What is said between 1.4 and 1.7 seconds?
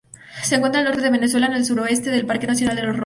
en el